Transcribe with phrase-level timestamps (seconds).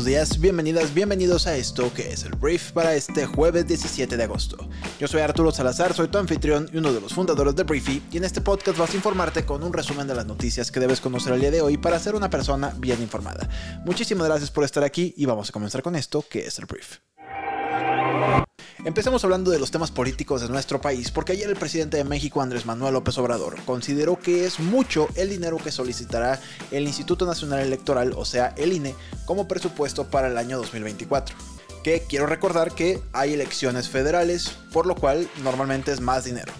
[0.00, 4.24] Buenos días, bienvenidas, bienvenidos a esto que es el brief para este jueves 17 de
[4.24, 4.56] agosto.
[4.98, 8.16] Yo soy Arturo Salazar, soy tu anfitrión y uno de los fundadores de Briefy y
[8.16, 11.34] en este podcast vas a informarte con un resumen de las noticias que debes conocer
[11.34, 13.46] el día de hoy para ser una persona bien informada.
[13.84, 16.96] Muchísimas gracias por estar aquí y vamos a comenzar con esto que es el brief.
[18.82, 22.40] Empecemos hablando de los temas políticos de nuestro país, porque ayer el presidente de México,
[22.40, 27.60] Andrés Manuel López Obrador, consideró que es mucho el dinero que solicitará el Instituto Nacional
[27.60, 28.94] Electoral, o sea, el INE,
[29.26, 31.36] como presupuesto para el año 2024.
[31.84, 36.52] Que quiero recordar que hay elecciones federales, por lo cual normalmente es más dinero.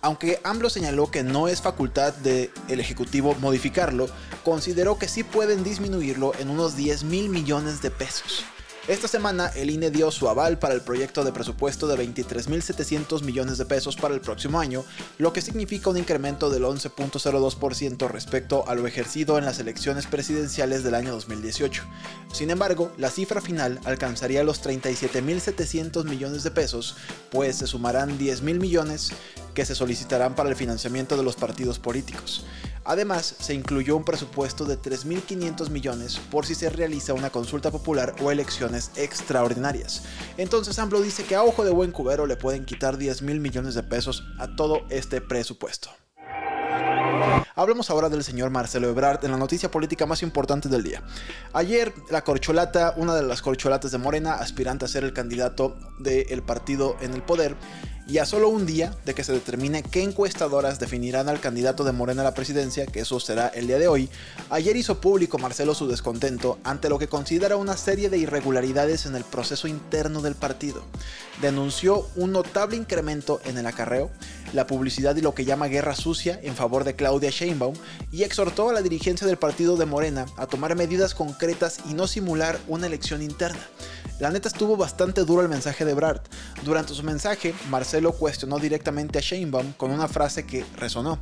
[0.00, 4.06] Aunque AMLO señaló que no es facultad del Ejecutivo modificarlo,
[4.44, 8.44] consideró que sí pueden disminuirlo en unos 10 mil millones de pesos.
[8.86, 13.56] Esta semana el INE dio su aval para el proyecto de presupuesto de 23.700 millones
[13.56, 14.84] de pesos para el próximo año,
[15.16, 20.84] lo que significa un incremento del 11.02% respecto a lo ejercido en las elecciones presidenciales
[20.84, 21.82] del año 2018.
[22.30, 26.96] Sin embargo, la cifra final alcanzaría los 37.700 millones de pesos,
[27.30, 29.12] pues se sumarán 10.000 millones
[29.54, 32.44] que se solicitarán para el financiamiento de los partidos políticos.
[32.84, 38.14] Además, se incluyó un presupuesto de 3.500 millones por si se realiza una consulta popular
[38.22, 40.02] o elecciones extraordinarias.
[40.36, 43.82] Entonces AMLO dice que a ojo de buen cubero le pueden quitar 10.000 millones de
[43.82, 45.90] pesos a todo este presupuesto.
[47.56, 51.02] Hablemos ahora del señor Marcelo Ebrard en la noticia política más importante del día.
[51.52, 56.42] Ayer la corcholata, una de las corcholatas de Morena, aspirante a ser el candidato del
[56.42, 57.56] partido en el poder,
[58.06, 61.92] y a solo un día de que se determine qué encuestadoras definirán al candidato de
[61.92, 64.10] Morena a la presidencia, que eso será el día de hoy,
[64.50, 69.16] ayer hizo público Marcelo su descontento ante lo que considera una serie de irregularidades en
[69.16, 70.84] el proceso interno del partido.
[71.40, 74.10] Denunció un notable incremento en el acarreo,
[74.52, 77.74] la publicidad y lo que llama guerra sucia en favor de Claudia Sheinbaum
[78.10, 82.08] y exhortó a la dirigencia del partido de Morena a tomar medidas concretas y no
[82.08, 83.60] simular una elección interna.
[84.18, 86.22] La neta estuvo bastante duro el mensaje de Brad.
[86.64, 91.20] Durante su mensaje, Marcelo cuestionó directamente a Sheinbaum con una frase que resonó.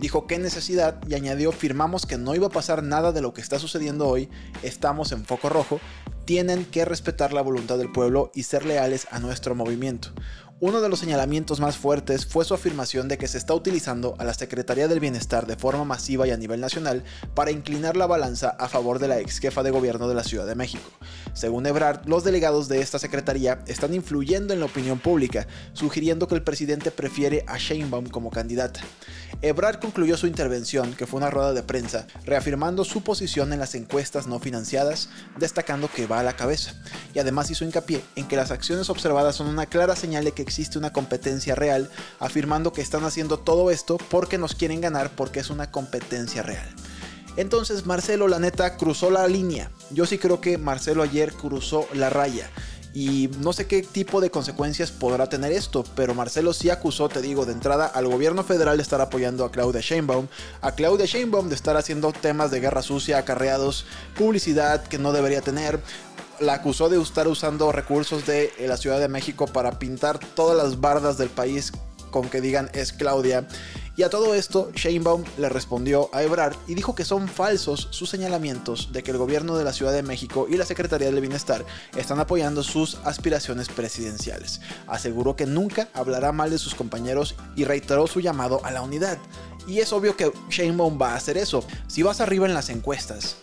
[0.00, 3.42] Dijo qué necesidad y añadió firmamos que no iba a pasar nada de lo que
[3.42, 4.30] está sucediendo hoy,
[4.62, 5.80] estamos en foco rojo,
[6.24, 10.12] tienen que respetar la voluntad del pueblo y ser leales a nuestro movimiento.
[10.58, 14.24] Uno de los señalamientos más fuertes fue su afirmación de que se está utilizando a
[14.24, 18.56] la Secretaría del Bienestar de forma masiva y a nivel nacional para inclinar la balanza
[18.58, 20.90] a favor de la ex jefa de gobierno de la Ciudad de México.
[21.34, 26.36] Según Ebrard, los delegados de esta secretaría están influyendo en la opinión pública, sugiriendo que
[26.36, 28.80] el presidente prefiere a Sheinbaum como candidata.
[29.42, 33.74] Ebrard concluyó su intervención, que fue una rueda de prensa, reafirmando su posición en las
[33.74, 36.74] encuestas no financiadas, destacando que va a la cabeza,
[37.14, 40.42] y además hizo hincapié en que las acciones observadas son una clara señal de que
[40.42, 45.40] existe una competencia real, afirmando que están haciendo todo esto porque nos quieren ganar porque
[45.40, 46.66] es una competencia real.
[47.36, 49.70] Entonces Marcelo, la neta, cruzó la línea.
[49.90, 52.50] Yo sí creo que Marcelo ayer cruzó la raya.
[52.98, 57.20] Y no sé qué tipo de consecuencias podrá tener esto, pero Marcelo sí acusó, te
[57.20, 60.28] digo, de entrada al gobierno federal de estar apoyando a Claudia Sheinbaum,
[60.62, 63.84] a Claudia Sheinbaum de estar haciendo temas de guerra sucia, acarreados,
[64.16, 65.78] publicidad que no debería tener,
[66.40, 70.80] la acusó de estar usando recursos de la Ciudad de México para pintar todas las
[70.80, 71.74] bardas del país
[72.16, 73.46] con que digan es Claudia.
[73.94, 78.10] Y a todo esto, Sheinbaum le respondió a Ebrard y dijo que son falsos sus
[78.10, 81.64] señalamientos de que el gobierno de la Ciudad de México y la Secretaría del Bienestar
[81.94, 84.60] están apoyando sus aspiraciones presidenciales.
[84.86, 89.18] Aseguró que nunca hablará mal de sus compañeros y reiteró su llamado a la unidad.
[89.66, 91.64] Y es obvio que Sheinbaum va a hacer eso.
[91.86, 93.36] Si vas arriba en las encuestas,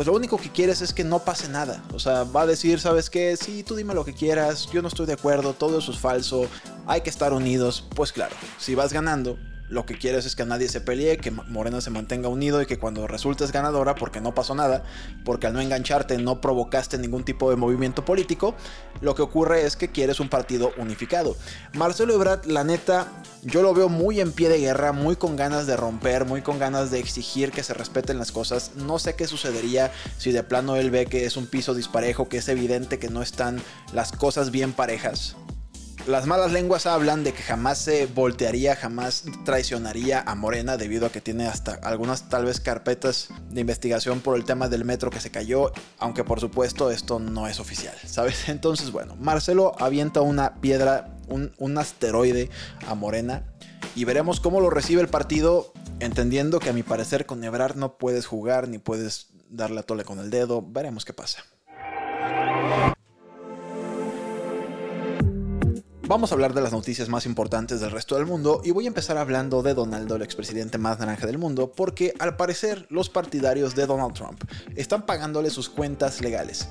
[0.00, 1.84] pues lo único que quieres es que no pase nada.
[1.92, 3.36] O sea, va a decir, ¿sabes qué?
[3.36, 6.46] Sí, tú dime lo que quieras, yo no estoy de acuerdo, todo eso es falso,
[6.86, 7.84] hay que estar unidos.
[7.94, 9.36] Pues claro, si vas ganando,
[9.70, 12.78] lo que quieres es que nadie se pelee, que Morena se mantenga unido y que
[12.78, 14.82] cuando resultes ganadora, porque no pasó nada,
[15.24, 18.54] porque al no engancharte no provocaste ningún tipo de movimiento político,
[19.00, 21.36] lo que ocurre es que quieres un partido unificado.
[21.74, 23.06] Marcelo Ebrard, la neta,
[23.42, 26.58] yo lo veo muy en pie de guerra, muy con ganas de romper, muy con
[26.58, 28.72] ganas de exigir que se respeten las cosas.
[28.74, 32.38] No sé qué sucedería si de plano él ve que es un piso disparejo, que
[32.38, 33.62] es evidente que no están
[33.92, 35.36] las cosas bien parejas.
[36.10, 41.12] Las malas lenguas hablan de que jamás se voltearía, jamás traicionaría a Morena debido a
[41.12, 45.20] que tiene hasta algunas tal vez carpetas de investigación por el tema del metro que
[45.20, 48.48] se cayó, aunque por supuesto esto no es oficial, ¿sabes?
[48.48, 52.50] Entonces, bueno, Marcelo avienta una piedra, un, asteroide
[52.88, 53.44] a Morena
[53.94, 57.98] y veremos cómo lo recibe el partido Entendiendo que a mi parecer con Ebrard no
[57.98, 61.44] puedes jugar ni puedes darle la tole con el dedo, veremos qué pasa.
[66.10, 68.88] Vamos a hablar de las noticias más importantes del resto del mundo y voy a
[68.88, 73.76] empezar hablando de Donaldo, el expresidente más naranja del mundo, porque al parecer los partidarios
[73.76, 74.42] de Donald Trump
[74.74, 76.66] están pagándole sus cuentas legales.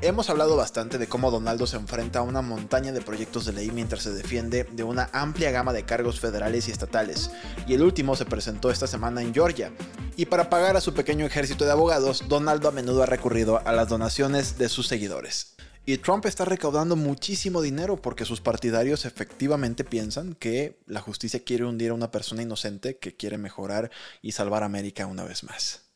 [0.00, 3.70] Hemos hablado bastante de cómo Donaldo se enfrenta a una montaña de proyectos de ley
[3.70, 7.30] mientras se defiende de una amplia gama de cargos federales y estatales,
[7.66, 9.70] y el último se presentó esta semana en Georgia.
[10.16, 13.72] Y para pagar a su pequeño ejército de abogados, Donaldo a menudo ha recurrido a
[13.72, 15.57] las donaciones de sus seguidores.
[15.88, 21.64] Y Trump está recaudando muchísimo dinero porque sus partidarios efectivamente piensan que la justicia quiere
[21.64, 23.90] hundir a una persona inocente que quiere mejorar
[24.20, 25.88] y salvar a América una vez más.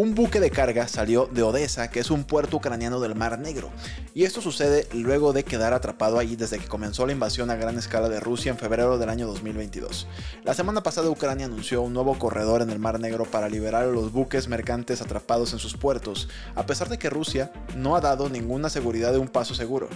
[0.00, 3.68] Un buque de carga salió de Odessa, que es un puerto ucraniano del Mar Negro,
[4.14, 7.76] y esto sucede luego de quedar atrapado ahí desde que comenzó la invasión a gran
[7.76, 10.06] escala de Rusia en febrero del año 2022.
[10.42, 13.88] La semana pasada Ucrania anunció un nuevo corredor en el Mar Negro para liberar a
[13.88, 18.30] los buques mercantes atrapados en sus puertos, a pesar de que Rusia no ha dado
[18.30, 19.90] ninguna seguridad de un paso seguro.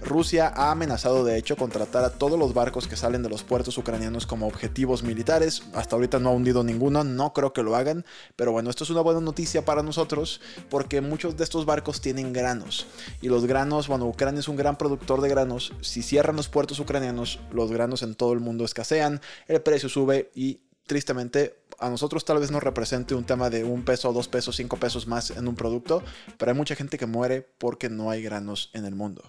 [0.00, 3.76] Rusia ha amenazado de hecho contratar a todos los barcos que salen de los puertos
[3.76, 8.04] ucranianos como objetivos militares, hasta ahorita no ha hundido ninguno, no creo que lo hagan,
[8.36, 12.32] pero bueno, esto es una buena noticia para nosotros porque muchos de estos barcos tienen
[12.32, 12.86] granos
[13.20, 16.78] y los granos, bueno, Ucrania es un gran productor de granos, si cierran los puertos
[16.80, 22.24] ucranianos, los granos en todo el mundo escasean, el precio sube y tristemente a nosotros
[22.24, 25.46] tal vez nos represente un tema de un peso, dos pesos, cinco pesos más en
[25.48, 26.02] un producto,
[26.36, 29.22] pero hay mucha gente que muere porque no hay granos en el mundo.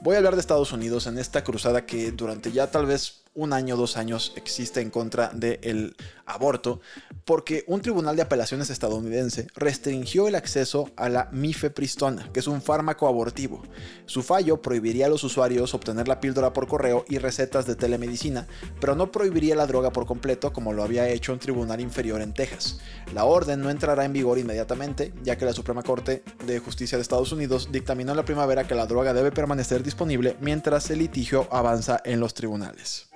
[0.00, 3.52] Voy a hablar de Estados Unidos en esta cruzada que durante ya tal vez un
[3.52, 5.96] año, dos años existe en contra del
[6.26, 6.80] aborto,
[7.24, 12.60] porque un tribunal de apelaciones estadounidense restringió el acceso a la mifepristona, que es un
[12.60, 13.62] fármaco abortivo.
[14.06, 18.48] Su fallo prohibiría a los usuarios obtener la píldora por correo y recetas de telemedicina,
[18.80, 22.34] pero no prohibiría la droga por completo como lo había hecho un tribunal inferior en
[22.34, 22.80] Texas.
[23.14, 27.02] La orden no entrará en vigor inmediatamente, ya que la Suprema Corte de Justicia de
[27.02, 31.46] Estados Unidos dictaminó en la primavera que la droga debe permanecer disponible mientras el litigio
[31.52, 33.08] avanza en los tribunales.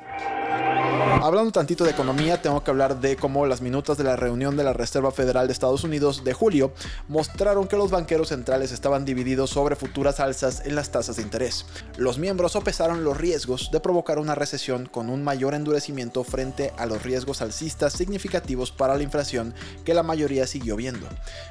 [1.20, 4.64] Hablando tantito de economía, tengo que hablar de cómo las minutas de la reunión de
[4.64, 6.72] la Reserva Federal de Estados Unidos de julio
[7.06, 11.66] mostraron que los banqueros centrales estaban divididos sobre futuras alzas en las tasas de interés.
[11.96, 16.86] Los miembros sopesaron los riesgos de provocar una recesión con un mayor endurecimiento frente a
[16.86, 19.54] los riesgos alcistas significativos para la inflación
[19.84, 21.06] que la mayoría siguió viendo.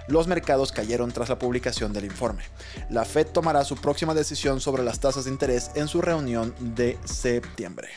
[0.08, 2.44] Los mercados cayeron tras la publicación del informe.
[2.90, 6.98] La Fed tomará su próxima decisión sobre las tasas de interés en su reunión de
[7.06, 7.90] septiembre.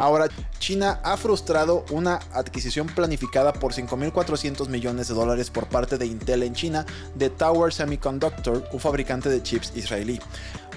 [0.00, 0.28] Ahora,
[0.58, 6.42] China ha frustrado una adquisición planificada por 5.400 millones de dólares por parte de Intel
[6.42, 10.20] en China de Tower Semiconductor, un fabricante de chips israelí.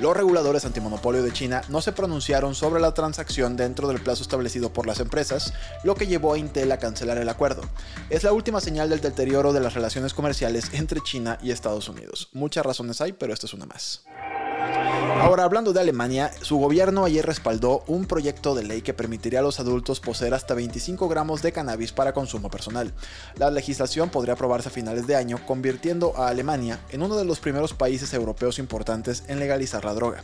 [0.01, 4.73] Los reguladores antimonopolio de China no se pronunciaron sobre la transacción dentro del plazo establecido
[4.73, 5.53] por las empresas,
[5.83, 7.61] lo que llevó a Intel a cancelar el acuerdo.
[8.09, 12.29] Es la última señal del deterioro de las relaciones comerciales entre China y Estados Unidos.
[12.33, 14.03] Muchas razones hay, pero esta es una más.
[15.19, 19.43] Ahora, hablando de Alemania, su gobierno ayer respaldó un proyecto de ley que permitiría a
[19.43, 22.93] los adultos poseer hasta 25 gramos de cannabis para consumo personal.
[23.35, 27.39] La legislación podría aprobarse a finales de año, convirtiendo a Alemania en uno de los
[27.39, 30.23] primeros países europeos importantes en legalizar la droga.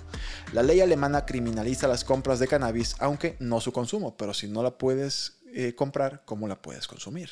[0.54, 4.64] La ley alemana criminaliza las compras de cannabis, aunque no su consumo, pero si no
[4.64, 7.30] la puedes eh, comprar, ¿cómo la puedes consumir?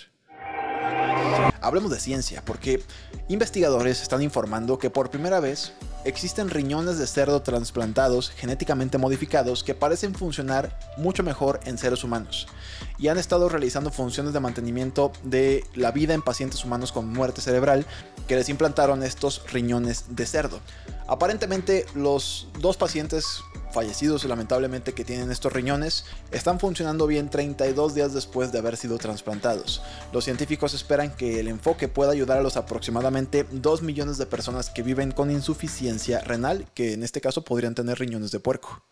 [1.61, 2.81] Hablemos de ciencia, porque
[3.27, 5.73] investigadores están informando que por primera vez
[6.07, 12.47] existen riñones de cerdo trasplantados genéticamente modificados que parecen funcionar mucho mejor en seres humanos
[12.97, 17.41] y han estado realizando funciones de mantenimiento de la vida en pacientes humanos con muerte
[17.41, 17.85] cerebral
[18.27, 20.59] que les implantaron estos riñones de cerdo.
[21.07, 28.13] Aparentemente los dos pacientes fallecidos lamentablemente que tienen estos riñones están funcionando bien 32 días
[28.13, 29.81] después de haber sido trasplantados.
[30.11, 34.69] Los científicos esperan que el enfoque pueda ayudar a los aproximadamente 2 millones de personas
[34.69, 38.83] que viven con insuficiencia renal, que en este caso podrían tener riñones de puerco.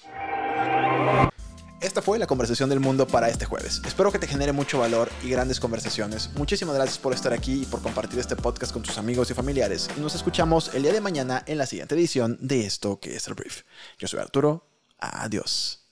[1.85, 3.79] Esta fue la conversación del mundo para este jueves.
[3.85, 6.31] Espero que te genere mucho valor y grandes conversaciones.
[6.35, 9.87] Muchísimas gracias por estar aquí y por compartir este podcast con tus amigos y familiares.
[9.95, 13.27] Y nos escuchamos el día de mañana en la siguiente edición de esto que es
[13.27, 13.61] el brief.
[13.99, 14.67] Yo soy Arturo.
[14.97, 15.85] Adiós.